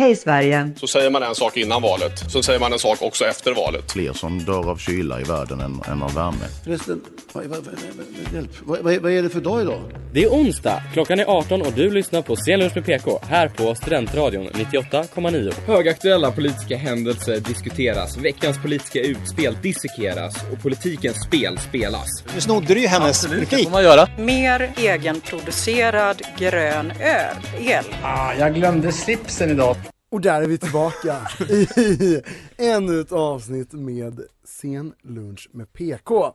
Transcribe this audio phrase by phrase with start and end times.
[0.00, 0.70] Hej Sverige!
[0.76, 3.92] Så säger man en sak innan valet, så säger man en sak också efter valet.
[3.92, 6.44] Fler som dör av kyla i världen än, än av värme.
[6.64, 7.00] Förresten,
[7.32, 8.50] vad, vad, vad, vad, hjälp.
[8.62, 9.80] Vad, vad, vad är det för dag idag?
[10.12, 13.74] Det är onsdag, klockan är 18 och du lyssnar på Scenlunch med PK här på
[13.74, 15.52] Studentradion 98,9.
[15.66, 22.08] Högaktuella politiska händelser diskuteras, veckans politiska utspel dissekeras och politikens spel spelas.
[22.34, 23.60] Nu snodde du ju hennes Absolut, replik.
[23.60, 24.08] Det får man göra.
[24.18, 27.36] Mer egenproducerad grön öl.
[27.60, 27.84] El.
[28.02, 29.76] Ah, jag glömde slipsen idag.
[30.10, 31.20] Och där är vi tillbaka
[31.76, 32.22] i
[32.56, 36.34] ännu ett avsnitt med Sen lunch med PK.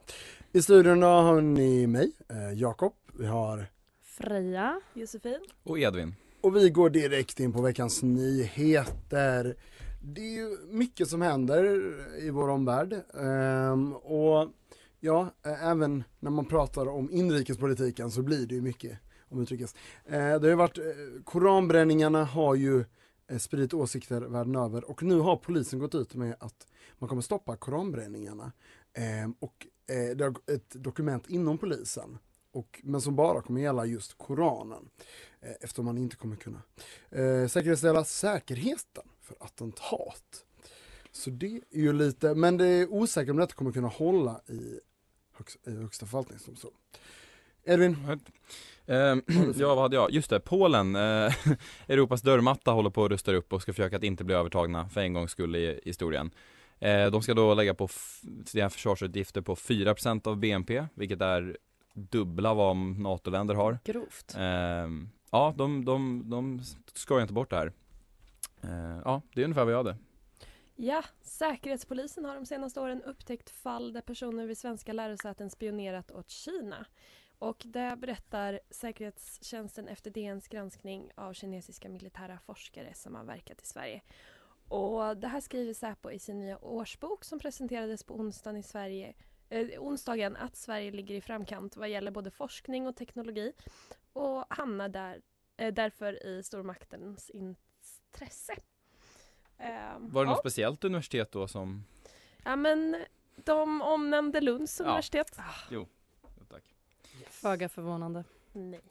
[0.52, 3.66] I studion har ni mig, eh, Jakob, vi har
[4.04, 6.16] Freja, Josefin Och Edvin.
[6.42, 9.56] och vi går direkt in på veckans nyheter.
[10.04, 14.50] Det är ju mycket som händer i vår omvärld ehm, och
[15.00, 15.30] ja,
[15.64, 18.98] även när man pratar om inrikespolitiken så blir det ju mycket
[19.30, 19.76] om utrikes.
[20.06, 20.84] Eh, det har ju varit, eh,
[21.24, 22.86] koranbränningarna har ju
[23.28, 26.68] Eh, spridit åsikter världen över och nu har polisen gått ut med att
[27.00, 28.52] man kommer stoppa koranbränningarna.
[28.94, 32.18] eh, och eh, det har ett dokument inom polisen,
[32.52, 34.90] och, men som bara kommer gälla just Koranen.
[35.42, 36.62] Eh, eftersom man inte kommer kunna
[37.10, 40.46] eh, säkerställa säkerheten för attentat.
[41.12, 44.80] Så det är ju lite, men det är osäkert om detta kommer kunna hålla i,
[45.34, 46.78] högst, i högsta förvaltningsdomstolen.
[47.66, 47.98] Edvin?
[48.86, 48.96] Eh,
[49.56, 50.12] ja, vad hade jag?
[50.12, 50.96] Just det, Polen.
[50.96, 51.34] Eh,
[51.88, 55.02] Europas dörrmatta håller på att rusta upp och ska försöka att inte bli övertagna för
[55.02, 56.32] en gångs skull i historien.
[56.80, 57.90] Eh, de ska då lägga på
[58.46, 61.58] sina försvarsutgifter på 4% av BNP, vilket är
[61.94, 63.80] dubbla vad NATO-länder har.
[63.86, 64.36] grovt.
[64.38, 64.88] Eh,
[65.32, 66.62] ja, de, de, de
[66.94, 67.72] skojar inte bort det här.
[68.62, 69.98] Eh, ja, det är ungefär vad jag hade.
[70.76, 76.30] Ja, Säkerhetspolisen har de senaste åren upptäckt fall där personer vid svenska lärosäten spionerat åt
[76.30, 76.86] Kina.
[77.40, 83.66] Och det berättar Säkerhetstjänsten efter DNs granskning av kinesiska militära forskare som har verkat i
[83.66, 84.02] Sverige.
[84.68, 89.14] Och det här skriver Säpo i sin nya årsbok som presenterades på onsdagen i Sverige
[89.50, 93.54] eh, onsdagen att Sverige ligger i framkant vad gäller både forskning och teknologi
[94.14, 95.22] och hamnar där,
[95.58, 98.54] eh, därför i stormaktens intresse.
[99.58, 100.42] Ehm, Var det något ja.
[100.42, 101.84] speciellt universitet då som,
[102.44, 104.86] Ja men de omnämnde Lunds Ja.
[104.86, 105.38] universitet.
[105.38, 105.88] jo, jo.
[107.46, 108.24] Föga förvånande.
[108.54, 108.82] Nej.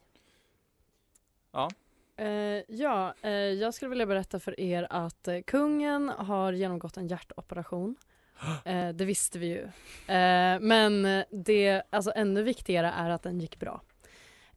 [1.52, 1.70] Ja.
[2.16, 7.08] Eh, ja, eh, jag skulle vilja berätta för er att eh, kungen har genomgått en
[7.08, 7.96] hjärtoperation.
[8.64, 9.62] Eh, det visste vi ju.
[10.14, 13.82] Eh, men det, alltså ännu viktigare är att den gick bra.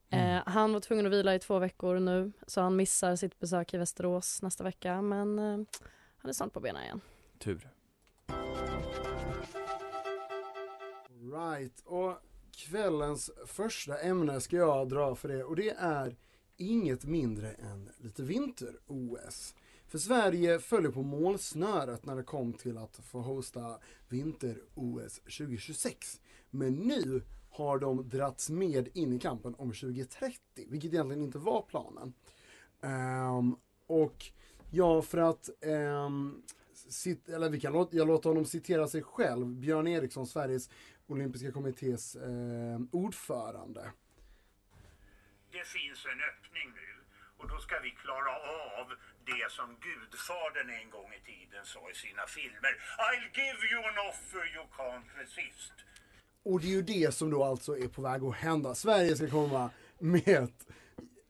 [0.10, 3.74] Eh, han var tvungen att vila i två veckor nu så han missar sitt besök
[3.74, 5.66] i Västerås nästa vecka men eh,
[6.18, 7.02] han är snart på benen igen.
[7.40, 7.70] Tur.
[11.34, 12.22] Right, och
[12.58, 16.16] kvällens första ämne ska jag dra för er och det är
[16.58, 19.56] inget mindre än lite vinter-OS.
[19.88, 23.80] För Sverige följer på målsnöret när det kom till att få hosta
[24.10, 26.22] vinter-OS 2026.
[26.50, 31.62] Men nu har de dragits med in i kampen om 2030, vilket egentligen inte var
[31.62, 32.14] planen.
[32.82, 33.58] Um,
[33.88, 34.26] och
[34.72, 36.44] ja, för att ehm, um,
[36.90, 40.70] cit- eller vi kan låta, jag låter honom citera sig själv, Björn Eriksson, Sveriges
[41.08, 43.92] olympiska kommittés eh, ordförande.
[45.52, 46.90] Det finns en öppning nu
[47.38, 48.32] och då ska vi klara
[48.80, 48.88] av
[49.26, 52.72] det som Gudfadern en gång i tiden sa i sina filmer.
[53.06, 55.74] I'll give you an offer you can't resist.
[56.44, 58.76] Och det är ju det som då alltså är på väg att hända.
[58.76, 59.70] Sverige ska komma
[60.00, 60.68] med ett,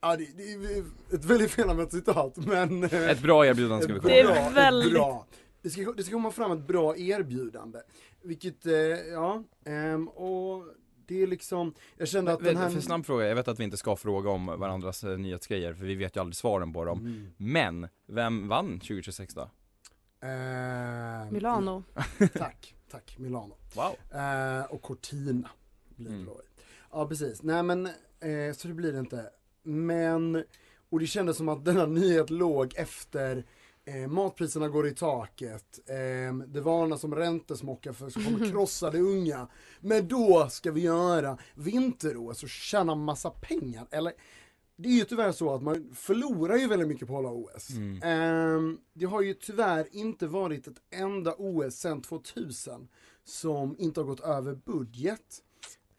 [0.02, 0.80] ja, det, det är
[1.16, 4.54] ett väldigt felanvänt citat men eh, Ett bra erbjudande ska vi komma Det är med.
[4.54, 5.26] väldigt- bra.
[5.68, 7.80] Det ska, det ska komma fram ett bra erbjudande.
[8.22, 8.74] Vilket, eh,
[9.14, 10.66] ja, ehm, och
[11.08, 12.70] det är liksom, jag kände att den Vet- här...
[12.70, 15.86] För snabb fråga, jag vet att vi inte ska fråga om varandras eh, nyhetsgrejer för
[15.86, 17.00] vi vet ju aldrig svaren på dem.
[17.00, 17.28] Mm.
[17.38, 19.50] Men, vem vann 2026 då?
[20.22, 21.84] Ehm, Milano.
[22.34, 23.58] Tack, tack Milano.
[23.76, 24.20] Wow.
[24.22, 25.50] Eh, och Cortina
[25.96, 26.26] blir det Mm.
[26.26, 26.42] då.
[26.92, 27.86] Ja precis, nej men
[28.20, 29.30] eh, så det blir det inte.
[29.64, 30.44] Men,
[30.90, 33.46] och det kändes som att denna nyhet låg efter
[33.88, 39.00] eh, matpriserna går i taket, eh, det varnas som räntesmocka för som kommer krossa de
[39.00, 39.48] unga.
[39.80, 43.88] Men då ska vi göra vinter-OS och tjäna massa pengar.
[43.92, 44.14] Eller
[44.76, 47.70] det är ju tyvärr så att man förlorar ju väldigt mycket på att hålla OS.
[47.70, 48.02] Mm.
[48.04, 52.88] Ehm, det har ju tyvärr inte varit ett enda OS sedan 2000
[53.24, 55.44] som inte har gått över budget.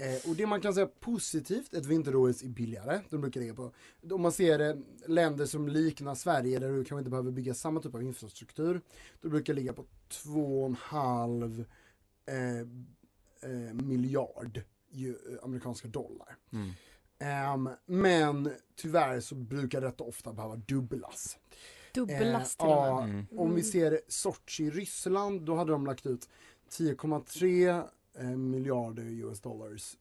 [0.03, 3.01] Eh, och det man kan säga positivt, ett vinter-OS är billigare.
[3.11, 3.73] De brukar ligga på,
[4.11, 7.81] om man ser eh, länder som liknar Sverige där du kanske inte behöver bygga samma
[7.81, 8.81] typ av infrastruktur.
[9.21, 11.65] Då brukar ligga på 2,5
[12.27, 12.59] eh,
[13.51, 14.61] eh, miljard
[14.91, 16.37] ju, eh, amerikanska dollar.
[16.53, 16.71] Mm.
[17.19, 21.39] Ehm, men tyvärr så brukar detta ofta behöva dubblas.
[21.95, 22.89] Dubblas Eh, till och med.
[22.89, 23.27] ja, Mm.
[23.37, 26.29] Om vi ser Sochi i Ryssland, då hade de lagt ut
[26.71, 27.85] 10,3 eh,
[28.27, 29.97] miljarder US dollars.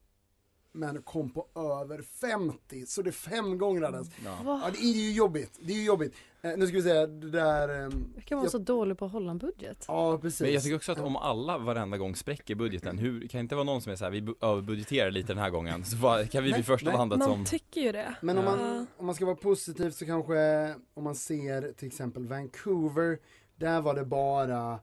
[0.72, 4.08] Men kom på över 50, så det femgångrades.
[4.24, 4.38] Ja.
[4.44, 5.58] Ja, det är ju jobbigt.
[5.60, 6.14] Det är ju jobbigt.
[6.42, 7.68] Eh, nu ska vi säga, det där...
[7.68, 9.84] Eh, Hur kan man vara så dålig på att hålla en budget?
[9.88, 10.40] ja, precis.
[10.40, 13.54] Men jag tycker också att om alla varenda gång spräcker budgeten, hur, kan det inte
[13.54, 16.26] vara någon som är så här, vi bu- överbudgeterar lite den här gången, så bara,
[16.26, 16.96] kan vi bli Nej, första nej.
[16.98, 18.14] landet Man som tycker ju det.
[18.22, 22.26] Men om man, om man ska vara positiv så kanske, om man ser till exempel
[22.26, 23.18] Vancouver,
[23.56, 24.78] där var det bara,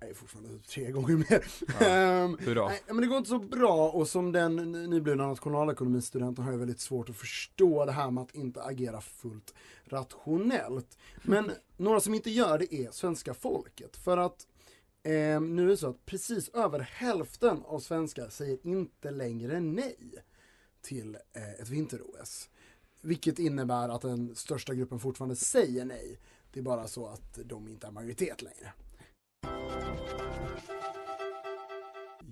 [0.00, 1.44] nej fortfarande tre gånger mer.
[1.82, 2.66] Ehm, Hur då?
[2.68, 6.80] Nej, men det går inte så bra och som den nyblivna nationalekonomistudenten har jag väldigt
[6.80, 9.54] svårt att förstå det här med att inte agera fullt
[9.84, 10.98] rationellt.
[11.22, 13.96] Men några som inte gör det är svenska folket.
[13.96, 14.46] För att
[15.02, 20.24] eh, nu är det så att precis över hälften av svenskar säger inte längre nej
[20.82, 22.48] till eh, ett vinter-OS.
[23.00, 26.18] Vilket innebär att den största gruppen fortfarande säger nej.
[26.52, 28.72] Det är bara så att de inte är majoritet längre.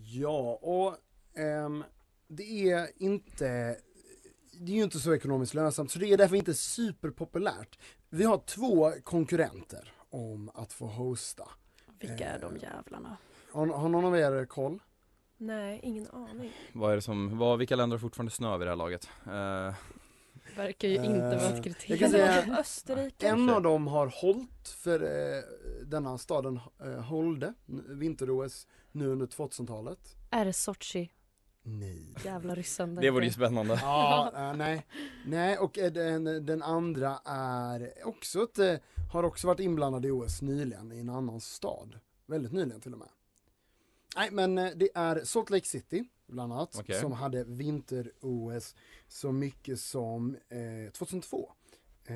[0.05, 0.97] Ja, och
[1.41, 1.85] ehm,
[2.29, 3.77] det är inte
[4.61, 7.79] det är ju inte så ekonomiskt lönsamt, så det är därför inte superpopulärt.
[8.11, 11.49] Vi har två konkurrenter om att få hosta.
[12.01, 13.17] Vilka är de jävlarna?
[13.53, 14.83] Har, har någon av er koll?
[15.37, 16.53] Nej, ingen aning.
[16.73, 19.09] Vad är det som, vad, vilka länder har fortfarande snö vid det här laget?
[19.27, 19.75] Eh,
[20.59, 22.11] Verkar ju inte vara Eh, ett jag kriterium.
[22.11, 23.29] säga- Österrike?
[23.29, 25.43] En av dem har hållit för eh,
[25.87, 27.55] denna staden eh, hållde
[27.89, 29.99] vinter-OS nu under 2000-talet.
[30.31, 31.11] Är det Sochi?
[31.63, 32.15] Nej.
[32.25, 32.95] Jävla ryssen.
[32.95, 33.79] det vore ju spännande.
[33.83, 34.87] Ja, eh, nej.
[35.27, 38.75] Nej, och eh, den, den andra är också ett, eh,
[39.13, 41.99] har också varit inblandad i OS nyligen i en annan stad.
[42.27, 43.09] Väldigt nyligen till och med.
[44.17, 47.01] Nej, men eh, det är Salt Lake City, bland annat, Okej.
[47.01, 48.75] som hade vinter-OS
[49.09, 51.53] så mycket som eh, 2002.
[52.05, 52.15] Eh,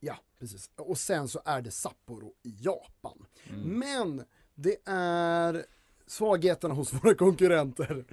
[0.00, 0.70] ja, precis.
[0.76, 3.26] Och sen så är det Sapporo i Japan.
[3.48, 3.78] Mm.
[3.78, 4.24] Men
[4.54, 5.66] det är
[6.06, 8.04] svagheterna hos våra konkurrenter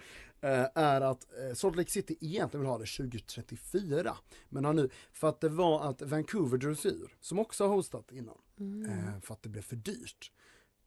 [0.41, 4.17] eh, är att eh, Salt Lake City egentligen vill ha det 2034.
[4.49, 7.75] Men har nu, för att det var att Vancouver drog sig ur, som också har
[7.75, 8.89] hostat innan, Mm.
[8.89, 10.31] eh, för att det blev för dyrt.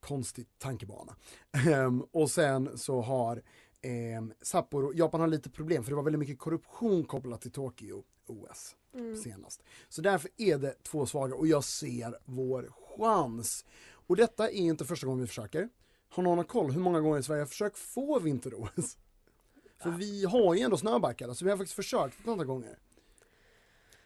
[0.06, 1.16] Konstig tankebana.
[1.52, 3.43] Ehm, och sen så har
[3.82, 8.04] ehm, Sapporo, Japan har lite problem för det var väldigt mycket korruption kopplat till Tokyo
[8.26, 9.16] OS Mm.
[9.16, 9.62] senast.
[9.88, 13.64] Så därför är det två svaga och jag ser vår chans.
[14.06, 15.69] Och detta är inte första gången vi försöker.
[16.08, 18.98] Har någon koll hur många gånger Sverige har försökt få vinter-OS?
[19.82, 22.78] För vi har ju ändå snöbackar, så vi har faktiskt försökt ett antal gånger.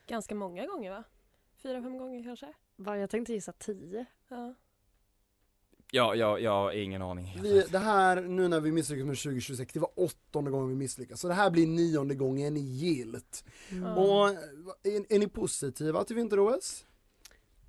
[0.07, 1.05] Ganska många gånger va?
[1.63, 2.53] Fyra, fem gånger kanske?
[2.77, 4.07] Va, jag tänkte gissa tio.
[4.29, 4.55] Ja.
[5.97, 7.39] Ja, ja, jag har ingen aning.
[7.43, 11.21] Vi, det här, nu när vi misslyckades med 2026, det var åttonde gången vi misslyckas.
[11.21, 13.45] Så det här blir nionde gången gilt.
[13.71, 13.99] Mm.
[13.99, 16.85] Och är, är ni positiva till vinter-OS?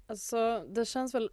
[0.10, 1.30] Alltså det känns väl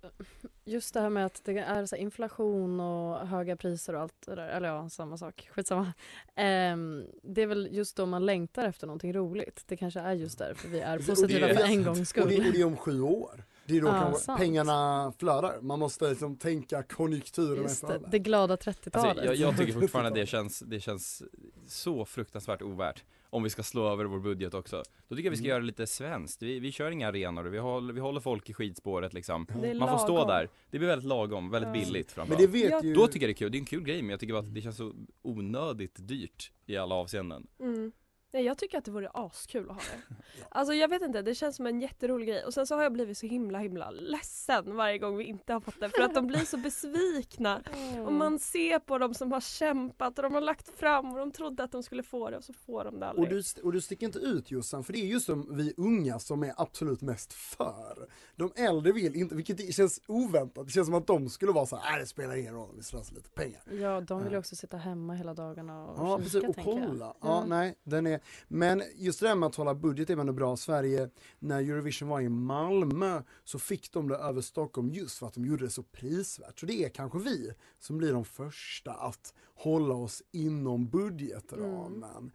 [0.64, 4.26] just det här med att det är så här inflation och höga priser och allt
[4.26, 5.92] det där, eller ja samma sak, skitsamma.
[6.34, 9.64] Ehm, det är väl just då man längtar efter någonting roligt.
[9.66, 12.22] Det kanske är just därför vi är positiva för en gångs Och det, skull.
[12.46, 13.44] och det är om sju år.
[13.66, 13.80] Det är
[14.12, 14.38] då sant.
[14.40, 15.60] pengarna flödar.
[15.60, 18.94] Man måste liksom tänka konjunkturen Just det, det glada 30-talet.
[19.10, 21.22] Alltså, jag, jag tycker fortfarande det känns, det känns
[21.66, 24.82] så fruktansvärt ovärt om vi ska slå över vår budget också.
[25.08, 25.50] Då tycker jag vi ska Mm.
[25.50, 26.42] göra lite svenskt.
[26.42, 29.46] Vi, vi kör inga arenor, vi håller, vi håller folk i skidspåret liksom.
[29.78, 30.48] Man får stå där.
[30.70, 31.72] Det blir väldigt lagom, väldigt Ja.
[31.72, 32.52] billigt Men framförallt.
[32.52, 32.94] det vet ju...
[32.94, 34.42] Då tycker jag det är kul, det är en kul grej men jag tycker bara
[34.42, 34.92] att det känns så
[35.22, 37.46] onödigt dyrt i alla avseenden.
[37.60, 37.92] Mm.
[38.34, 40.14] Nej, jag tycker att det vore askul att ha det.
[40.48, 42.44] Alltså jag vet inte, det känns som en jätterolig grej.
[42.44, 45.60] Och sen så har jag blivit så himla himla ledsen varje gång vi inte har
[45.60, 45.88] fått det.
[45.90, 47.62] För att de blir så besvikna.
[48.06, 51.30] Och man ser på dem som har kämpat och de har lagt fram och de
[51.32, 53.44] trodde att de skulle få det och så får de det och, aldrig.
[53.56, 56.42] du, och du sticker inte ut Jossan, för det är just de, vi unga som
[56.42, 58.08] är absolut mest för.
[58.36, 60.66] De äldre vill inte, vilket känns oväntat.
[60.66, 62.82] Det känns som att de skulle vara så här, "Nej, det spelar ingen roll vi
[62.82, 63.62] slösar lite pengar.
[63.72, 67.14] Ja, de vill ju också sitta hemma hela dagarna och Ja kika, precis, och kolla.
[67.20, 67.48] Ja, Mm.
[67.48, 70.56] nej, den är, Men just det här med att hålla budget är ändå bra.
[70.56, 75.34] Sverige, när Eurovision var i Malmö så fick de det över Stockholm just för att
[75.34, 76.58] de gjorde det så prisvärt.
[76.60, 82.30] Så det är kanske vi som blir de första att hålla oss inom budgetramen.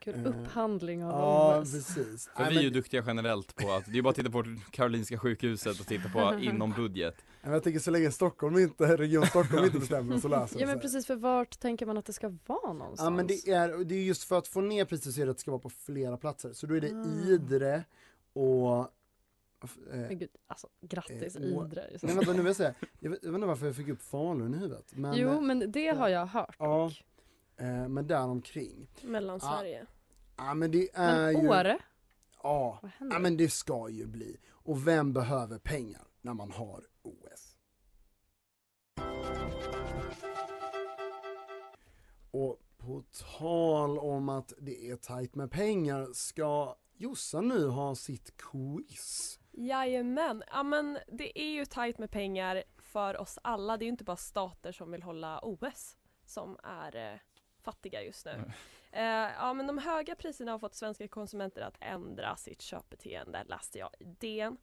[0.00, 1.72] Kul Eh, upphandling av Ja, OS.
[1.72, 2.28] precis.
[2.36, 4.30] För Nej, vi är ju men- duktiga generellt på att, det är bara att titta
[4.30, 7.14] på Karolinska sjukhuset och titta på inom budget.
[7.42, 10.66] Men jag tänker så länge Stockholm inte, Region Stockholm inte bestämmer så löser det Ja
[10.66, 10.82] men sig.
[10.82, 13.06] precis, för vart tänker man att det ska vara någonstans?
[13.06, 15.33] Ja men det är, det är just för att få ner priset så är det
[15.34, 16.52] att det ska vara på flera platser.
[16.52, 17.28] Så då är det Ah.
[17.30, 17.84] Idre
[18.32, 18.78] och...
[18.80, 18.88] eh,
[19.90, 21.86] Men gud, alltså grattis eh, och- Idre.
[22.02, 24.02] Nej vänta nu vill jag säga, jag vet, jag vet inte varför jag fick upp
[24.02, 24.92] Falun i huvudet.
[24.96, 26.90] Men, jo eh, men det har jag hört Ja,
[27.56, 28.88] eh, men däromkring.
[29.02, 29.86] Mellansverige.
[30.36, 31.48] Ja men det är Men ju...
[31.48, 31.78] Åre?
[32.42, 34.36] Ja, ja men det ska ju bli.
[34.50, 37.56] Och vem behöver pengar när man har OS?
[42.30, 43.04] Och på
[43.38, 49.38] tal om att det är tajt med pengar ska Jossan nu ha sitt quiz.
[49.52, 53.76] Jajamän, ja men det är ju tajt med pengar för oss alla.
[53.76, 57.18] Det är ju inte bara stater som vill hålla OS som är eh,
[57.62, 58.52] fattiga just nu.
[58.92, 59.02] Eh,
[59.38, 63.90] ja men de höga priserna har fått svenska konsumenter att ändra sitt köpbeteende läste jag
[63.98, 64.56] i DN.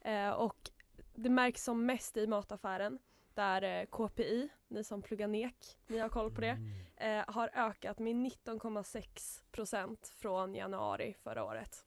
[0.00, 0.70] Eh, och
[1.14, 2.98] det märks som mest i mataffären
[3.36, 6.58] där eh, KPI, ni som pluggar NEK, ni har koll på det,
[6.96, 11.86] eh, har ökat med 19,6 procent från januari förra året.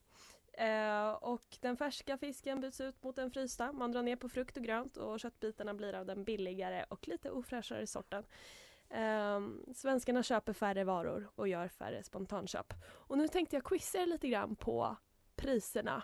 [0.54, 3.72] Eh, och den färska fisken byts ut mot den frysta.
[3.72, 7.32] Man drar ner på frukt och grönt och köttbitarna blir av den billigare och lite
[7.32, 8.24] ofräschare sorten.
[8.90, 9.40] Eh,
[9.76, 12.74] svenskarna köper färre varor och gör färre spontanköp.
[12.84, 14.98] Och nu tänkte jag quizza er lite grann på
[15.36, 16.04] priserna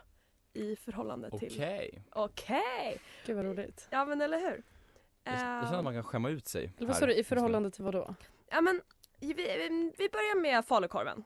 [0.53, 1.53] i förhållande till...
[1.53, 2.03] Okej.
[2.11, 3.01] Okej!
[3.25, 3.87] Gud vad roligt.
[3.91, 4.63] Ja men eller hur?
[5.25, 6.73] Jag, känner att man kan skämma ut sig.
[6.77, 8.15] Eller vad sa du, i förhållande till vad då?
[8.49, 8.81] Ja men
[9.19, 11.23] vi, vi, vi börjar med falukorven.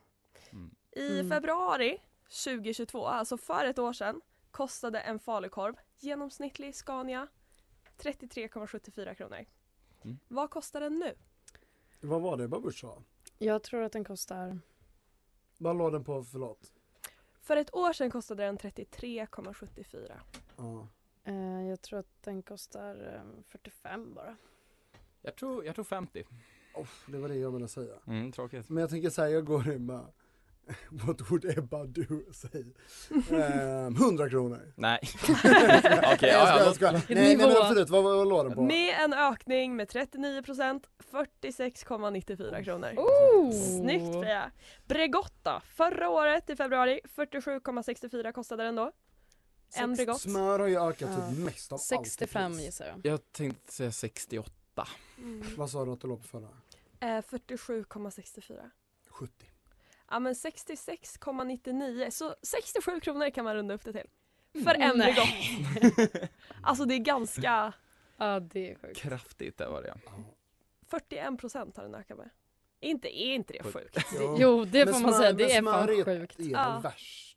[0.52, 0.74] Mm.
[0.92, 1.30] I Mm.
[1.30, 1.98] februari
[2.44, 7.26] 2022, alltså för ett år sedan, kostade en falukorv, genomsnittlig Scania,
[7.98, 9.44] 33,74 kronor.
[10.04, 10.18] Mm.
[10.28, 11.14] Vad kostar den nu?
[12.00, 13.02] Vad var det Babush sa?
[13.38, 14.58] Jag tror att den kostar
[15.58, 16.72] Vad låg den på, förlåt?
[17.40, 20.12] För ett år sedan kostade den 33,74.
[20.56, 20.88] Ja.
[21.30, 24.36] Eh, Jag tror att den kostar eh, 45 bara.
[25.22, 26.24] Jag tror, jag tror 50.
[26.74, 27.94] Oh, det var det jag ville säga.
[28.06, 28.68] Mm, tråkigt.
[28.68, 30.06] Men jag tänker säga, jag går in med
[30.88, 32.22] What would Ebba do?
[32.32, 32.64] Säg.
[33.40, 34.72] Ehm, 100 kronor.
[34.76, 35.00] Nej.
[35.44, 35.80] Nej,
[36.14, 38.62] Okej, jag ja, ja, Nej, nej men absolut, vad, vad låg den på?
[38.62, 42.88] Med en ökning med 39% 46,94 kronor.
[42.96, 43.52] Oh!
[43.52, 44.50] Snyggt Freja!
[44.86, 45.60] Bregott då?
[45.64, 48.92] Förra året i februari 47,64 kostade den då.
[49.74, 50.20] En Bregott.
[50.20, 51.28] Smör har ju ökat Ja.
[51.30, 52.64] typ mest av 65 allt i pris.
[52.66, 53.00] gissar jag.
[53.12, 54.88] Jag tänkte säga 68.
[55.18, 55.44] Mm.
[55.56, 56.48] Vad sa du att det låg på förra?
[57.00, 58.70] Eh, 47,64.
[59.08, 59.46] 70.
[60.10, 64.06] Ja men 66,99 så 67 kronor kan man runda upp det till.
[64.64, 65.14] För en Nej.
[65.14, 66.30] Bregott.
[66.62, 67.72] Alltså det är ganska,
[68.16, 68.96] Ja det är sjukt.
[69.00, 69.94] Kraftigt där var det.
[70.90, 72.30] 41 procent har den ökat med.
[72.80, 73.96] Inte, är inte det sjukt?
[74.14, 74.36] Ja.
[74.38, 76.34] Jo det Men får man smör- säga, det är fan är- sjukt.
[76.36, 76.72] Det är Ja.
[76.72, 77.29] väl värst.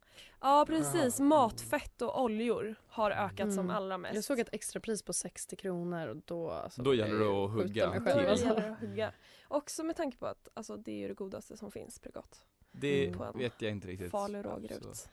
[0.44, 1.26] Ja precis, Ja.
[1.26, 3.76] matfett och oljor har ökat som Mm.
[3.76, 4.16] allra mest.
[4.16, 7.90] Jag såg ett extrapris på 60 kronor och då alltså, Då gäller det att hugga
[7.90, 8.46] mig Då själv, alltså.
[8.48, 9.14] gäller det att hugga.
[9.48, 12.44] Också med tanke på att alltså, det är ju det godaste som finns, Bregott.
[12.72, 14.12] Det en vet jag inte riktigt.
[14.12, 15.10] Falu Så- rågrut.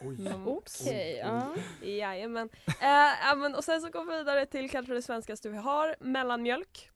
[0.00, 0.26] Oj.
[0.26, 0.48] Mm.
[0.48, 1.54] Okej, ja.
[1.82, 2.48] Jajamän.
[2.66, 6.90] Eh, men, och sen så går vi vidare till kanske det svenskaste vi har, mellanmjölk.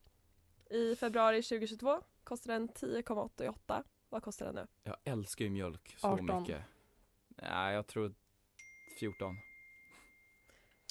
[0.70, 3.82] I februari 2022 kostar den 10,88.
[4.08, 4.66] Vad kostar den nu?
[4.82, 6.40] Jag älskar ju mjölk så 18.
[6.40, 6.60] mycket.
[7.42, 8.14] Nej, jag tror
[8.98, 9.36] 14.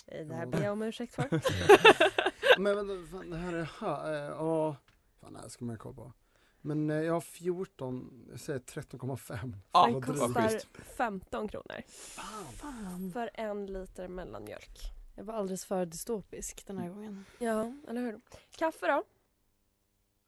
[0.07, 1.29] Eh, Det här ber jag om ursäkt för.
[2.59, 4.75] Men vänta, fan, det här är, ha, eh, ja,
[5.21, 6.13] fan det här ska man ha koll på.
[6.61, 9.57] Men eh, jag har 14, jag säger 13,5.
[9.71, 10.67] Ja, Den kostar schysst.
[10.97, 13.11] 15 kronor Fan.
[13.13, 14.79] för en liter mellanmjölk.
[15.15, 17.25] Jag var alldeles för dystopisk den här gången.
[17.39, 18.19] Ja, eller hur?
[18.57, 19.03] Kaffe då?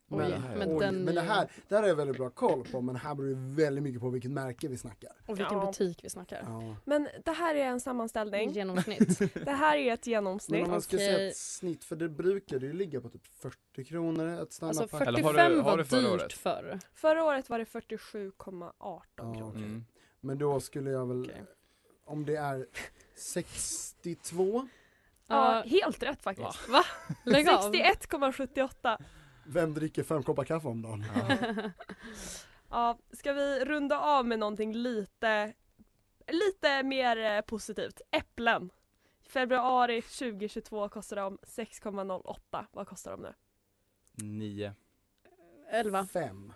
[0.10, 2.30] Oj, Men, men oj, den men det är- här, det här har jag väldigt bra
[2.30, 5.12] koll på men här beror ju väldigt mycket på vilket märke vi snackar.
[5.28, 5.66] Och vilken Ja.
[5.66, 6.42] butik vi snackar.
[6.46, 6.76] Ja.
[6.86, 8.52] Men det här är en sammanställning.
[8.52, 9.20] Genomsnitt.
[9.46, 10.64] Det här är ett Men genomsnitt.
[10.66, 11.06] om man ska Okej.
[11.16, 14.90] säga ett snitt, för det brukar ju ligga på typ 40 kronor ett Alltså standardpack.
[15.06, 16.34] 45 Eller har du- har var du förra dyrt året?
[16.34, 16.80] förr.
[16.94, 19.56] Förra året var det 47,18 Ja, kronor.
[19.58, 19.86] Mm.
[20.22, 21.44] Men då skulle jag väl, Okej.
[22.06, 22.68] om det är
[23.16, 24.68] 62,
[25.30, 26.70] Ja, Ja, helt rätt faktiskt.
[26.70, 26.84] va?
[27.26, 27.72] Av.
[27.74, 28.98] 61,78.
[29.48, 31.06] Vem dricker fem koppar kaffe om dagen?
[32.70, 35.54] Ja, ska vi runda av med någonting lite,
[36.28, 38.02] lite mer eh, positivt?
[38.12, 38.70] Äpplen.
[39.24, 42.66] Februari 2022 kostar de 6,08.
[42.72, 43.34] Vad kostar de nu?
[44.24, 44.74] 9.
[45.70, 46.06] 11.
[46.06, 46.54] Fem.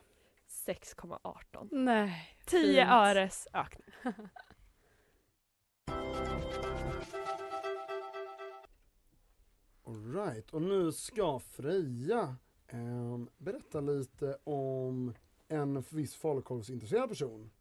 [0.47, 1.67] 6,18.
[1.71, 2.37] Nej.
[2.45, 2.91] 10 fint.
[2.91, 3.95] öres ökning.
[9.85, 12.35] Alright, och nu ska Freja
[12.71, 15.13] Ehm, berätta lite om
[15.47, 17.51] en viss falukorvsintresserad person.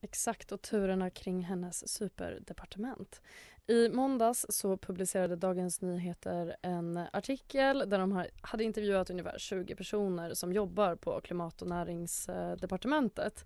[0.00, 3.20] Exakt och turerna kring hennes superdepartement.
[3.66, 10.34] I måndags så publicerade Dagens Nyheter en artikel där de hade intervjuat ungefär 20 personer
[10.34, 13.44] som jobbar på klimat och näringsdepartementet.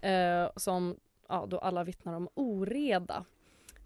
[0.00, 0.96] Eh, som
[1.28, 3.24] ja, då alla vittnar om oreda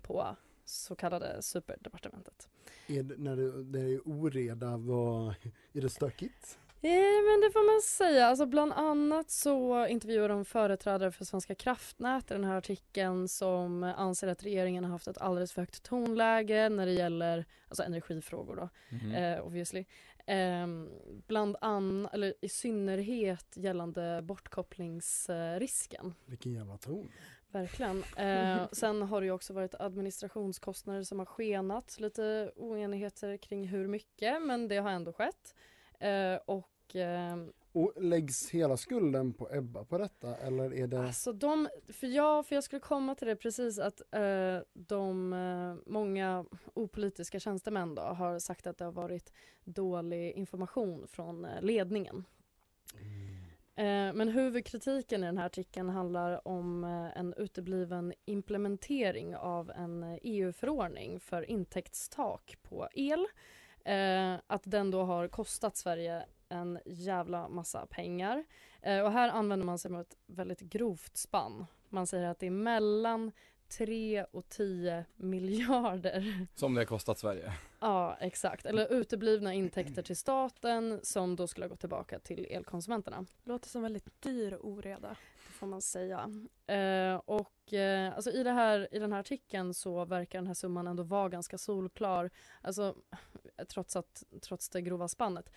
[0.02, 0.37] på
[0.71, 2.49] så kallade superdepartementet.
[2.87, 5.35] Är det, när det, det är oreda, vad,
[5.73, 6.59] är det stökigt?
[6.83, 8.27] Eh, men det får man säga.
[8.27, 13.83] Alltså bland annat så intervjuar de företrädare för Svenska kraftnät i den här artikeln som
[13.83, 18.57] anser att regeringen har haft ett alldeles för högt tonläge när det gäller alltså energifrågor
[18.57, 19.15] då, Mhm.
[19.15, 19.85] eh, obviously.
[20.27, 20.89] Ehm,
[21.27, 26.15] bland annat, eller i synnerhet gällande bortkopplingsrisken.
[26.27, 27.09] Vilken jävla ton.
[27.52, 28.04] Verkligen.
[28.16, 32.00] Eh, sen har det ju också varit administrationskostnader som har skenat.
[32.00, 35.54] Lite oenigheter kring hur mycket men det har ändå skett.
[36.00, 41.00] Eh, och ehm, Och läggs hela skulden på Ebba på detta eller är det?
[41.00, 45.90] Alltså de, för jag, för jag skulle komma till det precis att eh, de, eh,
[45.92, 49.33] många opolitiska tjänstemän då har sagt att det har varit
[49.64, 52.25] dålig information från eh, ledningen.
[52.95, 53.39] Eh,
[53.77, 60.03] Eh, men huvudkritiken i den här artikeln handlar om eh, en utebliven implementering av en
[60.03, 63.27] eh, e EU-förordning för intäktstak på el.
[64.47, 68.45] Att den då har kostat Sverige en jävla massa pengar.
[68.83, 71.67] Och här använder man sig av ett väldigt grovt spann.
[71.89, 73.33] Man säger att det är mellan
[73.71, 76.47] 3 och 10 miljarder.
[76.55, 77.53] Som det har kostat Sverige.
[77.81, 78.67] Ja, exakt.
[78.67, 83.27] Eller uteblivna intäkter till staten som då skulle ha gått tillbaka till elkonsumenterna.
[83.45, 85.09] Låter som väldigt dyr oreda.
[85.09, 86.31] Det får man säga.
[86.67, 90.55] Eh, och eh, alltså i, det här, i den här artikeln så verkar den här
[90.55, 92.31] summan ändå vara ganska solklar.
[92.62, 92.95] Alltså
[93.69, 95.50] trots, att, trots det grova spannet.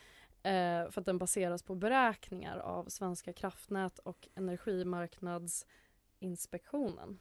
[0.44, 7.20] Eh, för att den baseras på beräkningar av Svenska kraftnät och Energimarknadsinspektionen.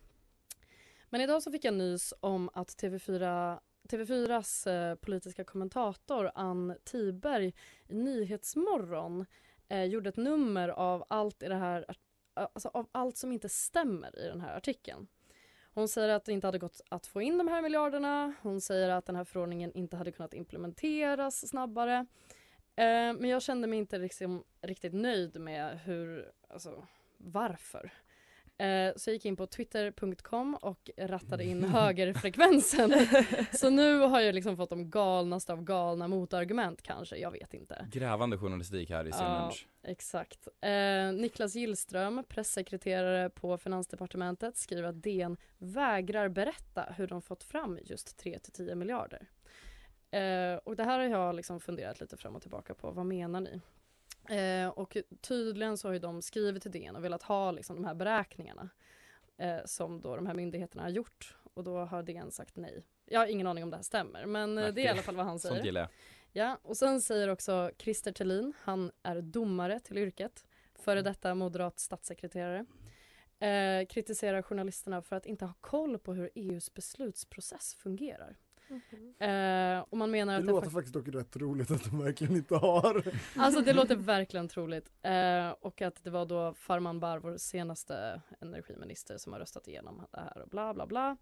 [1.12, 7.54] Men idag så fick jag nys om att TV4 TV4s eh, politiska kommentator Ann Tiberg
[7.88, 9.26] i Nyhetsmorgon
[9.68, 11.94] eh, gjorde ett nummer av allt i det här eh,
[12.52, 15.06] alltså av allt som inte stämmer i den här artikeln.
[15.74, 18.34] Hon säger att det inte hade gått att få in de här miljarderna.
[18.42, 22.06] Hon säger att den här förordningen inte hade kunnat implementeras snabbare.
[22.76, 26.86] Eh, men jag kände mig inte liksom riktigt nöjd med hur, alltså
[27.18, 27.92] varför.
[28.58, 32.94] Eh, så jag gick in på twitter.com och rattade in högerfrekvensen.
[33.52, 37.86] så nu har jag liksom fått de galnaste av galna motargument kanske, jag vet inte.
[37.92, 39.66] Grävande journalistik här i Ja, Senlunch.
[39.82, 40.48] exakt.
[40.60, 47.78] Eh, Niklas Gillström, pressekreterare på Finansdepartementet, skriver att DN vägrar berätta hur de fått fram
[47.84, 49.26] just 3-10 miljarder.
[50.10, 52.90] Eh, och det här har jag liksom funderat lite fram och tillbaka på.
[52.90, 53.60] Vad menar ni?
[54.28, 57.94] Eh, och tydligen så har de skrivit till DN och velat ha liksom de här
[57.94, 58.68] beräkningarna
[59.36, 61.36] eh, som då de här myndigheterna har gjort.
[61.54, 62.84] Och då har DN sagt nej.
[63.04, 65.02] Jag har ingen aning om det här stämmer men eh, Nej, det är i alla
[65.02, 65.54] fall vad han säger.
[66.32, 71.80] Ja, och sen säger också Christer Thelin, han är domare till yrket, före detta moderat
[71.80, 72.66] statssekreterare,
[73.38, 78.36] eh, kritiserar journalisterna för att inte ha koll på hur EUs beslutsprocess fungerar.
[79.18, 82.04] Eh, och man menar Det att det låter fak- faktiskt dock rätt roligt att de
[82.04, 83.04] verkligen inte har.
[83.36, 84.90] Alltså det låter verkligen troligt.
[85.02, 90.20] Eh, och att det var då Farmanbar, vår senaste energiminister, som har röstat igenom det
[90.20, 91.16] här och bla bla bla.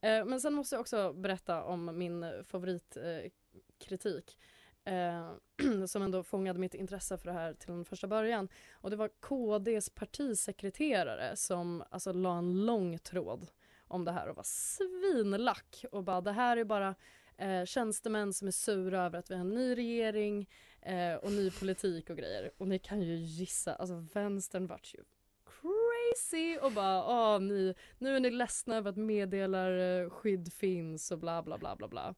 [0.00, 4.38] Eh, men sen måste jag också berätta om min favoritkritik.
[4.84, 5.30] Eh,
[5.86, 8.48] som ändå fångade mitt intresse för det här till en första början.
[8.72, 13.46] Och det var KDs partisekreterare som alltså la en lång tråd
[13.90, 16.94] om det här och var svinlack och bara det här är bara
[17.36, 20.48] eh, tjänstemän som är sura över att vi har en ny regering
[20.82, 22.50] eh, och ny politik och grejer.
[22.58, 25.04] Och ni kan ju gissa, alltså vänstern vart ju
[25.44, 31.42] crazy och bara åh, ni, nu är ni ledsna över att meddelarskydd finns och bla
[31.42, 32.14] bla bla bla bla.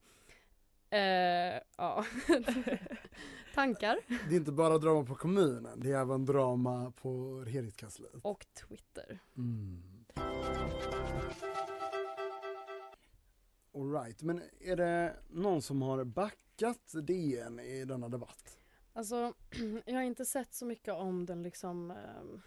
[0.90, 2.04] Eh, ja,
[3.54, 8.20] tankar Det är inte bara drama på kommunen, det är även drama på regeringskansliet.
[8.22, 9.18] och Twitter.
[9.36, 9.91] Mm.
[13.74, 18.58] Alright, men är det någon som har backat DN i denna debatt?
[18.92, 19.34] Alltså,
[19.86, 21.96] jag har inte sett så mycket om den, liksom, eh,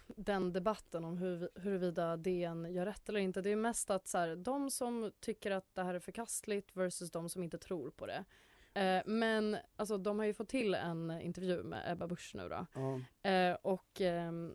[0.06, 3.42] den debatten om hur, huruvida DN gör rätt eller inte.
[3.42, 7.10] Det är mest att så här, de som tycker att det här är förkastligt versus
[7.10, 8.24] de som inte tror på det.
[8.80, 12.66] Eh, men alltså, de har ju fått till en intervju med Ebba Busch nu då.
[12.74, 13.30] Ja.
[13.30, 14.54] Eh, och ehm,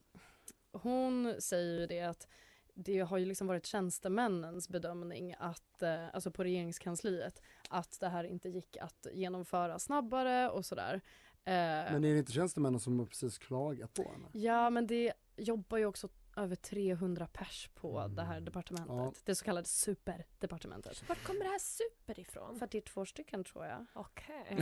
[0.72, 2.28] hon säger ju det att
[2.74, 8.24] det har ju liksom varit tjänstemännens bedömning att, eh, alltså på regeringskansliet, att det här
[8.24, 11.02] inte gick att genomföra snabbare och sådär.
[11.46, 11.54] Eh,
[11.92, 14.28] Men är det inte tjänstemännen som har precis klagat på henne?
[14.34, 16.10] Ja men det jobbar ju också
[16.44, 18.96] över 300 pers på det här departementet.
[18.96, 19.14] Ja.
[19.26, 21.10] Det så kallade superdepartementet.
[21.10, 22.60] Vart kommer det här super ifrån?
[22.60, 23.86] 42 stycken tror jag.
[23.94, 24.58] Okej.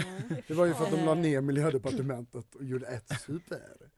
[0.47, 1.17] Det var ju för att de la Eh.
[1.17, 3.89] ner miljödepartementet och gjorde ett super.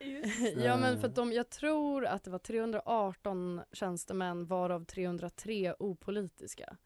[0.56, 6.78] ja men för att de, jag tror att det var 318 tjänstemän varav 303 opolitiska.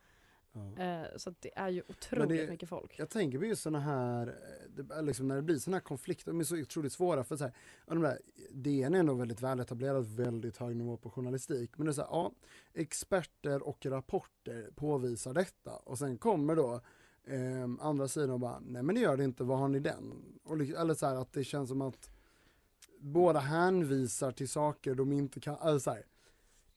[0.78, 3.00] Eh, så det är ju otroligt det- mycket folk.
[3.00, 6.32] Jag tänker på just sådana här, eh, det, liksom när det blir sådana här konflikter,
[6.32, 7.54] de är så otroligt svåra för så här,
[7.88, 8.20] ja, de där,
[8.52, 12.10] DN är ändå väldigt väletablerat, väldigt hög nivå på journalistik, men det är så här,
[12.12, 12.32] ja,
[12.74, 16.82] experter och rapporter påvisar detta och sen kommer då
[17.24, 20.14] eh, andra sidan och bara, nej men det gör det inte, vad har ni den?
[20.44, 22.10] Och, eller så här att det känns som att
[23.00, 26.04] båda hänvisar till saker de inte kan, alltså så här.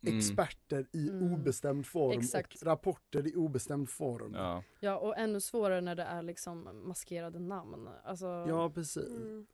[0.07, 1.33] Experter i Mm.
[1.33, 2.55] obestämd form Exakt.
[2.63, 4.35] och rapporter i obestämd form.
[4.35, 4.63] Ja.
[4.81, 7.89] Ja och ännu svårare när det är liksom maskerade namn.
[8.05, 9.09] Alltså, Ja, precis.
[9.09, 9.47] Mm.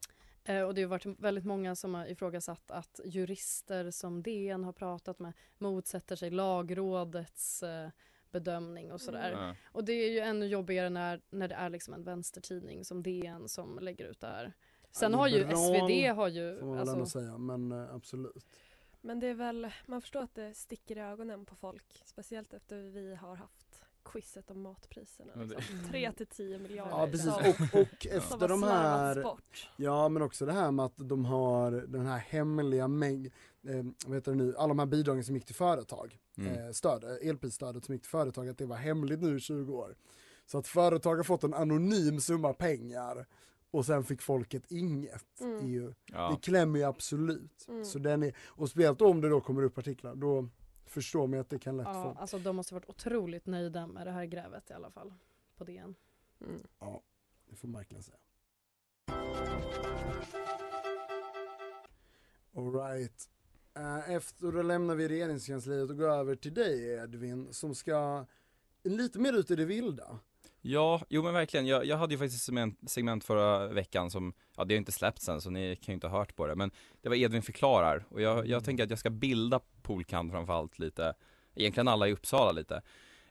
[0.45, 4.73] Eh, och det har varit väldigt många som har ifrågasatt att jurister som DN har
[4.73, 7.89] pratat med motsätter sig lagrådets eh,
[8.31, 9.31] bedömning och sådär.
[9.31, 9.55] Ja.
[9.73, 13.49] Och det är ju ännu jobbigare när, när det är liksom en vänstertidning som DN
[13.49, 14.53] som lägger ut det här.
[14.91, 18.47] Sen har ju SvD har ju, Får man alltså, säga, men eh, absolut.
[19.07, 22.03] Men det är väl, man förstår att det sticker i ögonen på folk.
[22.05, 25.33] Speciellt efter vi har haft quizet om matpriserna.
[25.35, 25.89] Det- Liksom.
[25.91, 26.91] 3 till 10 miljarder.
[26.91, 27.27] Ja precis,
[27.73, 29.71] och, och efter de här, bort.
[29.77, 33.27] ja men också det här med att de har den här hemliga mängd,
[33.69, 36.55] eh, vad heter det nu, alla de här bidragen som gick till företag, Mm.
[36.67, 39.75] eh, stöd, eh, elprisstödet som gick till företag, att det var hemligt nu i 20
[39.77, 39.97] år.
[40.47, 43.27] Så att företag har fått en anonym summa pengar
[43.75, 45.41] och sen fick folket inget.
[45.41, 45.67] Mm.
[45.67, 46.31] ju, Ja.
[46.31, 47.67] Det klämmer ju absolut.
[47.69, 47.85] Mm.
[47.85, 50.49] Så den är, och speciellt om det då kommer upp artiklar, då
[50.87, 54.07] förstår man att det kan lätt ja, få, alltså de måste varit otroligt nöjda med
[54.07, 55.15] det här grävet i alla fall.
[55.57, 55.95] På DN.
[56.41, 56.63] Mm.
[56.79, 57.03] ja,
[57.51, 58.19] det får man verkligen säga.
[62.57, 63.29] Alright.
[63.75, 68.27] Eh, Efter då lämnar vi regeringskansliet och går över till dig Edvin som ska
[68.83, 70.19] lite mer ut i det vilda.
[70.67, 71.67] Ja, jo men verkligen.
[71.67, 74.93] Jag, jag hade ju faktiskt ett segment, segment förra veckan som, ja det har inte
[74.93, 76.71] släppts än så ni kan ju inte ha hört på det men
[77.03, 81.15] det var Edvin förklarar och jag, jag tänker att jag ska bilda Polkan framförallt lite,
[81.55, 82.83] egentligen alla i Uppsala lite.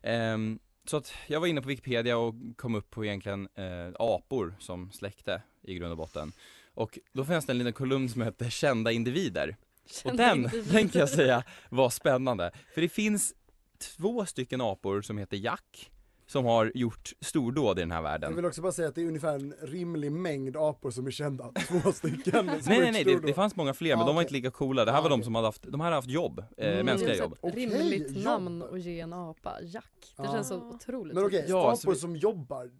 [0.01, 4.55] Ehm, så att jag var inne på Wikipedia och kom upp på egentligen eh, apor
[4.59, 6.31] som släkte i grund och botten.
[6.73, 9.55] Och då finns det en liten kolumn som heter Kända individer.
[9.83, 10.73] Och Kända den, individer.
[10.73, 12.51] den kan jag säga var spännande.
[12.73, 13.33] För det finns
[13.97, 15.91] två stycken apor som heter Jack
[16.33, 18.35] som har gjort stordåd i den här Jag världen.
[18.35, 21.51] vill också bara säga att det är ungefär en rimlig mängd apor som är kända,
[21.67, 22.45] två stycken.
[22.45, 24.51] Nej har nej nej, det, det fanns många fler men Ja, de var inte lika
[24.51, 24.85] coola.
[24.85, 25.23] Det här Ja, var de okej.
[25.25, 26.85] som hade haft, de här hade haft jobb, eh, Mm.
[26.85, 27.37] mänskliga jobb.
[27.41, 28.23] Okej, rimligt jobb.
[28.23, 30.13] namn att ge en apa, Jack.
[30.17, 30.31] Det Ja.
[30.31, 31.15] känns så otroligt.
[31.15, 32.71] Men okej, Ja, så apor vi- som jobbar.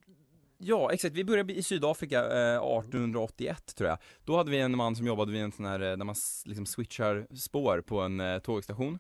[0.58, 3.98] Ja exakt, vi började i Sydafrika eh, 1881 tror jag.
[4.26, 6.66] Då hade vi en man som jobbade vid en sån här, eh, där man liksom
[6.66, 9.00] switchar spår på en eh, tågstation.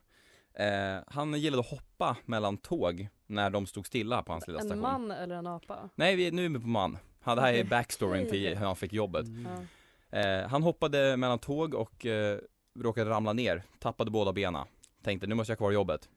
[0.59, 4.65] Eh, han gillade att hoppa mellan tåg när de stod stilla på hans lilla En
[4.65, 4.81] station.
[4.81, 5.89] man eller en apa?
[5.95, 6.97] Nej, vi, nu är vi på man.
[7.21, 9.25] Han, det här är backstoryn till hur han fick jobbet.
[10.11, 10.19] Ja.
[10.19, 12.39] Eh, han hoppade mellan tåg och eh,
[12.79, 14.65] råkade ramla ner, tappade båda benen.
[15.03, 16.09] Tänkte nu måste jag ha kvar jobbet.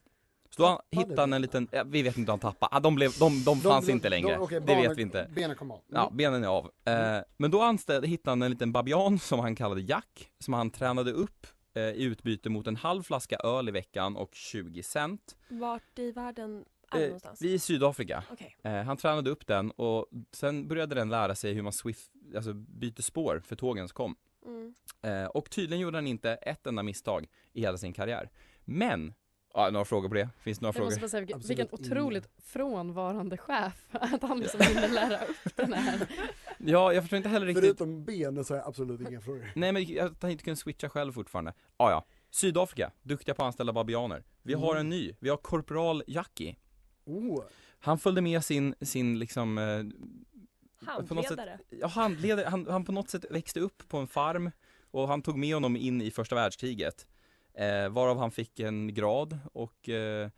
[0.51, 2.81] Så då han- hittade han en liten, ja, vi vet inte om han tappade, ah,
[2.81, 4.33] de, blev, de, de fanns de- inte längre.
[4.35, 5.31] de- okej, det barnen- vet vi inte.
[5.35, 5.81] Benen kom av.
[5.89, 6.71] Ja, benen är av.
[6.85, 10.71] Eh, men då anställde, hittade han en liten babian som han kallade Jack, som han
[10.71, 15.37] tränade upp eh, i utbyte mot en halv flaska öl i veckan och 20 cent.
[15.49, 17.43] Vart i världen är det Eh, någonstans?
[17.43, 18.25] vi är i Sydafrika.
[18.33, 18.57] Okej.
[18.63, 22.53] Eh, han tränade upp den och sen började den lära sig hur man swift, alltså
[22.55, 24.17] byter spår för tågen som kom.
[24.47, 24.75] Mm.
[25.03, 28.31] Eh, och tydligen gjorde han inte ett enda misstag i hela sin karriär.
[28.65, 29.15] Men,
[29.55, 30.29] ja, några frågor på det?
[30.41, 30.87] Finns det några Jag frågor?
[30.87, 35.57] måste bara säga vilken, Absolut vilken otroligt frånvarande chef att han liksom ville lära upp
[35.57, 36.07] den här.
[36.59, 37.65] Ja, jag förstår inte heller riktigt.
[37.65, 39.53] Förutom benen så har jag absolut inga frågor.
[39.55, 41.53] Nej men att han inte kunde switcha själv fortfarande.
[41.77, 44.25] Ah, ja, Sydafrika, duktiga på att anställa babianer.
[44.43, 44.81] Vi har Mm.
[44.81, 46.57] en ny, vi har korporal Jackie.
[47.07, 47.45] Oh,
[47.79, 49.83] Han följde med sin, sin liksom eh,
[51.09, 51.59] på något sätt- Handledare.
[51.71, 54.51] Ja, handledare, han, han på något sätt växte upp på en farm
[54.91, 57.07] och han tog med honom in i första världskriget.
[57.55, 60.31] Eh, varav han fick en grad och eh,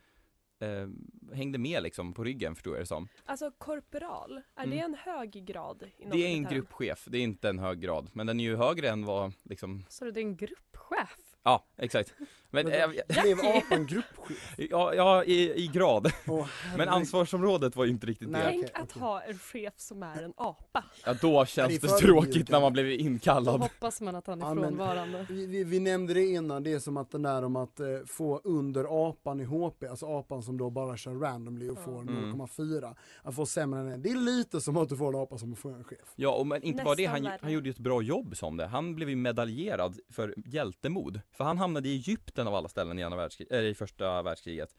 [0.60, 0.88] eh,
[1.32, 3.08] hängde med liksom på ryggen förstår jag det som.
[3.24, 4.70] Alltså korporal, är Mm.
[4.78, 5.82] det en hög grad?
[5.98, 8.56] inom Det är en gruppchef, det är inte en hög grad, men den är ju
[8.56, 11.27] högre än vad liksom Så det är en gruppchef?
[11.48, 12.14] Ja, exakt.
[12.50, 14.54] Men, Men eh, då blev apan gruppchef?
[14.70, 16.12] ja, ja i, i grad.
[16.26, 18.48] Åh, Men ansvarsområdet var ju inte riktigt Nej, det.
[18.50, 20.84] Tänk okej, att ha en chef som är en apa.
[21.04, 22.50] Ja, då känns det det, tråkigt mjukt.
[22.50, 23.60] när man blev Då inkallad.
[23.60, 25.26] hoppas man att han är Ja, men- frånvarande.
[25.28, 27.86] Vi, vi, vi nämnde det innan, det är som att den där om att eh,
[28.06, 32.34] få under apan i HP, alltså apan som då bara kör randomly och får Mm.
[32.42, 34.02] 0,4, att få sämre än den.
[34.02, 35.98] Det är lite som att du får en apa som får en chef.
[36.16, 38.56] Ja, och men inte bara det, Nästan han, han gjorde ju ett bra jobb som
[38.56, 38.66] det.
[38.66, 41.20] Han blev ju medaljerad för hjältemod.
[41.38, 44.74] För han hamnade i Egypten av alla ställen i, andra världskrig, äh, i första världskriget.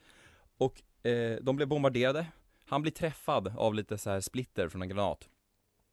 [0.57, 2.25] Och eh, de blev bombarderade.
[2.65, 5.29] Han blir träffad av lite så här splitter från en granat.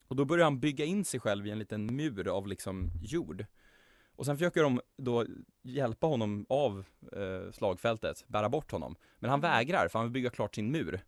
[0.09, 3.47] Och då börjar han bygga in sig själv i en liten mur av liksom jord.
[4.17, 5.27] Och sen försöker de då
[5.63, 8.97] hjälpa honom av eh, slagfältet, bära bort honom.
[9.19, 11.01] Men han vägrar för han vill bygga klart sin mur.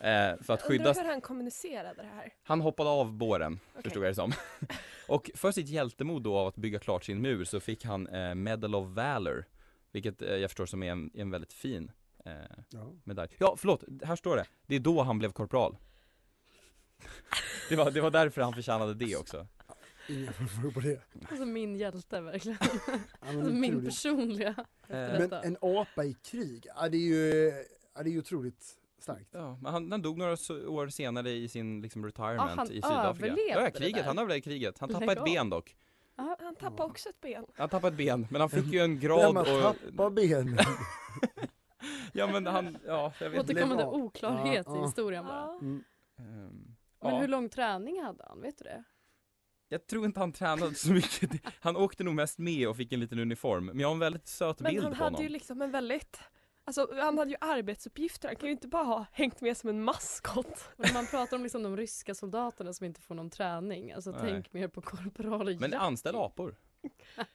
[0.00, 2.32] Eh, för att skydda Undrar hur han kommunicerade det här.
[2.42, 3.82] han hoppade av båren, Okej.
[3.82, 4.32] förstod jag det som.
[5.08, 8.34] och för sitt hjältemod då av att bygga klart sin mur så fick han eh,
[8.34, 9.44] Medal of Valor.
[9.92, 11.90] Vilket eh, jag förstår som är en, en väldigt fin
[12.24, 12.32] eh,
[12.70, 12.92] Ja.
[13.04, 13.30] medalj.
[13.38, 14.44] Ja, förlåt, här står det.
[14.66, 15.76] Det är då han blev korpral.
[17.68, 19.46] det, var, det var därför han förtjänade det också.
[20.08, 21.02] Ingen får på det.
[21.30, 22.58] Alltså min hjälte verkligen.
[23.20, 24.54] Alltså min personliga.
[24.88, 27.52] Eh, Men en apa i krig, ja, det är ju,
[27.94, 29.28] ja, det är ju otroligt starkt.
[29.32, 30.32] Ja, men han, han dog några
[30.68, 33.36] år senare i sin liksom retirement Ah, han i Sydafrika.
[33.48, 34.78] Ja, kriget, han överlevde kriget.
[34.78, 35.76] Han tappade ett ben dock.
[36.16, 37.44] Han tappade också ett ben.
[37.56, 39.76] Han tappade ett ben, men han fick ju en grad har och...
[39.96, 40.58] tappat ben?
[42.12, 43.52] Ja men han, ja jag vet inte.
[43.52, 45.44] Återkommande oklarhet Ja, i historien bara.
[45.52, 45.84] Mm.
[46.18, 48.40] Ehm, Men hur lång träning hade han?
[48.40, 48.84] Vet du det?
[49.68, 51.30] Jag tror inte han tränade så mycket.
[51.60, 53.66] Han åkte nog mest med och fick en liten uniform.
[53.66, 55.22] Men jag har en väldigt söt Men bild han på hade honom.
[55.22, 56.20] ju liksom en väldigt
[56.70, 59.82] Alltså han hade ju arbetsuppgifter, han kan ju inte bara ha hängt med som en
[59.84, 60.68] maskot.
[60.94, 63.92] Man pratar om liksom de ryska soldaterna som inte får någon träning.
[63.92, 64.20] Alltså Nej.
[64.20, 66.56] tänk mer på korpral Men anställ apor.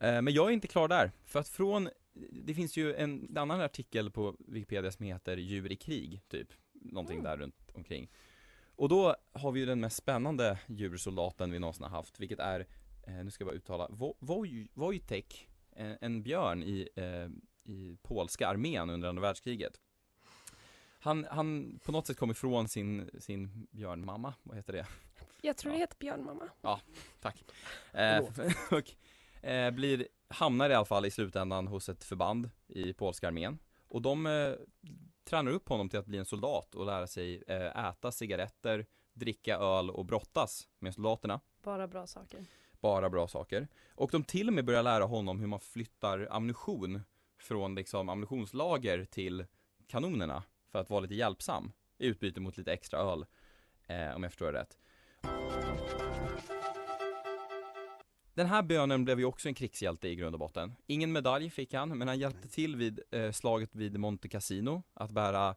[0.00, 1.12] Eh, Men jag är inte klar där.
[1.24, 1.88] För att från,
[2.32, 6.48] det finns ju en, en annan artikel på Wikipedia som heter Djur i krig, typ.
[6.72, 7.30] Någonting Mm.
[7.30, 8.10] där runt omkring.
[8.76, 12.66] Och då har vi ju den mest spännande djursoldaten vi någonsin har haft, vilket är,
[13.06, 13.88] eh, nu ska jag bara uttala,
[14.74, 17.28] Wojtek, en, en björn i, eh,
[17.72, 19.80] i polska armén under andra världskriget.
[21.00, 24.86] Han, han på något sätt kom ifrån sin, sin björnmamma, vad heter det?
[25.42, 25.76] Jag tror Ja.
[25.76, 26.50] det heter björnmamma.
[27.20, 27.44] Tack.
[27.92, 28.18] Eh,
[28.70, 28.94] och
[29.48, 33.58] eh, blir, hamnar i alla fall i slutändan hos ett förband i polska armén.
[33.88, 34.52] Och de eh,
[35.24, 39.56] tränar upp honom till att bli en soldat och lära sig eh, äta cigaretter, dricka
[39.58, 41.40] öl och brottas med soldaterna.
[41.62, 42.44] Bara bra saker.
[42.84, 43.68] Bara bra saker.
[43.94, 47.00] Och de till och med börjar lära honom hur man flyttar ammunition
[47.38, 49.44] från liksom ammunitionslager till
[49.86, 50.42] kanonerna
[50.72, 53.26] för att vara lite hjälpsam i utbyte mot lite extra öl.
[53.86, 54.78] Eh, om jag förstår det rätt.
[58.34, 60.74] Den här bönen blev ju också en krigshjälte i grund och botten.
[60.86, 65.10] Ingen medalj fick han, men han hjälpte till vid eh, slaget vid Monte Cassino att
[65.10, 65.54] bära eh,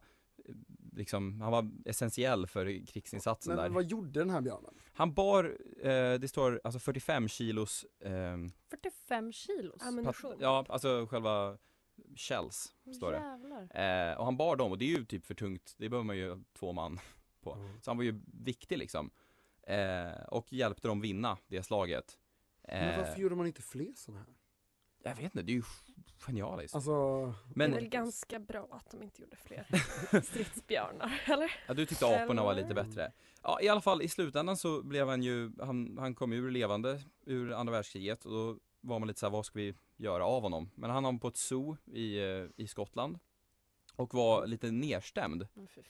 [0.92, 3.62] Liksom, han var essentiell för krigsinsatsen där.
[3.62, 4.74] Men vad gjorde den här björnen?
[4.92, 9.82] Han bar, eh, det står alltså 45 kilos ehm, 45 kilos?
[9.82, 10.36] Ammunition.
[10.40, 11.58] Ja, alltså själva
[12.16, 13.18] shells, står det.
[13.18, 14.10] Jävlar.
[14.10, 16.16] Eh, och han bar dem och det är ju typ för tungt, det behöver man
[16.16, 17.00] ju två man
[17.40, 17.58] på.
[17.82, 19.10] Så han var ju viktig liksom.
[19.62, 22.18] Eh, och hjälpte dem vinna det slaget.
[22.68, 24.34] Men Eh, varför gjorde man inte fler sådana här?
[25.02, 25.62] Jag vet inte, det är ju
[26.20, 26.74] genialiskt.
[26.74, 26.90] Alltså,
[27.54, 29.66] Men- Det är väl ganska bra att de inte gjorde fler
[30.20, 31.52] stridsbjörnar, eller?
[31.68, 32.62] Ja, du tyckte aporna var Eller?
[32.62, 33.12] lite bättre.
[33.42, 37.02] Ja, i alla fall i slutändan så blev han ju, han, han kom ur levande
[37.26, 40.70] ur andra världskriget och då var man lite såhär, vad ska vi göra av honom?
[40.74, 43.18] Men han hamnade på ett zoo i, eh, i Skottland
[43.96, 45.42] och var lite nedstämd,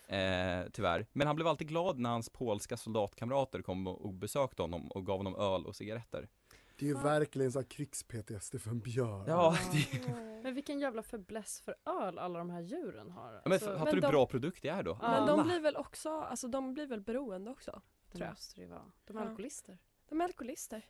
[0.09, 1.07] eh, tyvärr.
[1.13, 5.07] Men han blev alltid glad när hans polska soldatkamrater kom och, och besökte honom och
[5.07, 6.29] gav honom öl och cigaretter.
[6.79, 9.25] Det är ju verkligen så krigs-PTSD för en björn.
[9.27, 10.09] Ja, det,
[10.43, 13.33] Men vilken jävla fäbless för öl alla de här djuren har.
[13.35, 14.99] ja, men Alltså, fattar du hur de- bra produkt det är då?
[15.03, 15.11] Ja.
[15.11, 17.83] Men de blir väl också, alltså de blir väl beroende också?
[18.07, 18.31] det tror jag.
[18.33, 18.93] måste det ju vara.
[19.05, 19.27] De är Ja.
[19.29, 19.79] alkoholister.
[20.09, 20.83] De är alkoholister.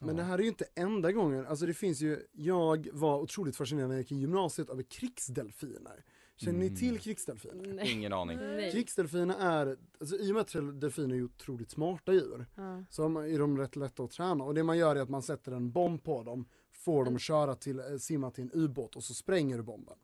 [0.00, 3.56] Men det här är ju inte enda gången, alltså det finns ju, jag var otroligt
[3.56, 6.04] fascinerad när jag gick i gymnasiet över krigsdelfiner.
[6.36, 6.78] Känner ni Mm.
[6.78, 7.72] till krigsdelfiner?
[7.74, 7.92] Nej.
[7.92, 8.38] Ingen aning.
[8.38, 8.72] Nej.
[8.72, 12.84] Krigsdelfiner är, alltså i och med att delfiner är otroligt smarta djur, Ja.
[12.90, 14.44] så är de rätt lätta att träna.
[14.44, 17.20] Och det man gör är att man sätter en bomb på dem, får dem att
[17.20, 19.96] köra till, eh, simma till en ubåt och så spränger du bomben.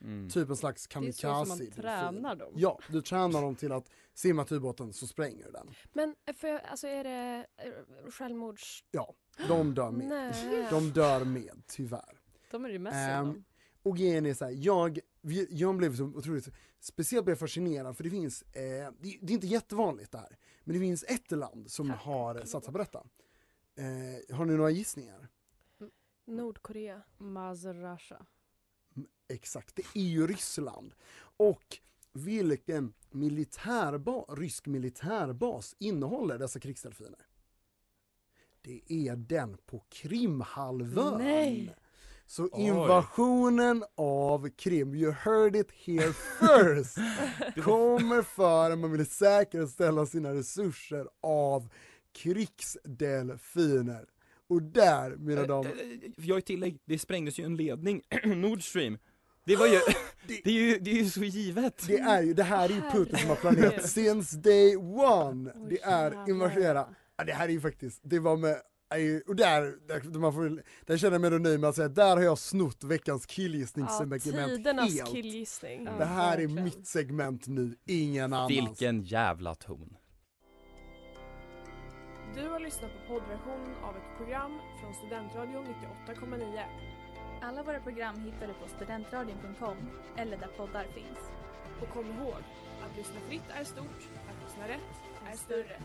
[0.00, 0.28] Mm.
[0.28, 1.48] Typ en slags Det är så kamikaze.
[1.64, 2.52] man tränar dem.
[2.56, 5.66] Ja, du tränar dem till att simma till ubåten så spränger du den.
[5.92, 8.84] Men för, alltså är det eh, självmords...
[8.90, 9.14] Ja,
[9.48, 10.08] de dör med.
[10.08, 10.66] Nej.
[10.70, 12.20] De dör med, tyvärr.
[12.50, 13.44] De är det mest um,
[13.82, 14.98] Och grejen är så här, jag,
[15.50, 16.48] jag blev så otroligt,
[16.80, 20.38] speciellt blev jag fascinerad för det finns, eh, det, det är inte jättevanligt det här,
[20.64, 23.06] men det finns ett land som har satsat på detta.
[23.74, 25.28] Eh, har ni några gissningar?
[26.24, 27.02] Nordkorea.
[27.18, 28.26] Mazrasha.
[29.28, 30.94] Exakt, det är ju Ryssland.
[31.36, 31.78] Och
[32.12, 37.26] vilken militärba, rysk militärbas innehåller dessa krigsdelfiner?
[38.62, 41.18] Det är den på Krimhalvön.
[41.18, 41.74] Nej.
[42.30, 42.62] Så Oj.
[42.62, 46.98] invasionen av Krim, you heard it here first,
[47.64, 51.68] kommer för att man vill säkerställa sina resurser av
[52.12, 54.04] krigsdelfiner.
[54.48, 55.74] Och där, mina damer
[56.16, 58.98] Jag har tillägg, det sprängdes ju en ledning, Nord Stream.
[59.44, 59.80] Det var ju,
[60.26, 61.86] det är ju, det är ju så givet.
[61.86, 65.52] Det är ju, det här är ju Putin som har planerat since day one.
[65.70, 66.88] Det är invadera.
[67.16, 68.56] Ja, det här är ju faktiskt, det var med
[69.26, 71.94] och där, där, man får, där känner jag mig då nöjd med att säga att
[71.94, 74.22] där har jag snott veckans Ja, killgissningssegment
[74.56, 75.12] tidernas helt.
[75.12, 75.84] killgissning.
[75.84, 75.92] Ja.
[75.98, 78.50] Det här är mitt segment nu, ingen annans.
[78.50, 79.96] Vilken jävla ton.
[82.34, 85.66] Du har lyssnat på poddversion av ett program från Studentradion
[86.06, 86.62] 98,9.
[87.42, 89.76] Alla våra program hittar du på studentradion.com
[90.16, 91.18] eller där poddar finns.
[91.82, 92.42] Och kom ihåg,
[92.84, 94.90] att lyssna fritt är stort, att lyssna rätt
[95.32, 95.80] är större.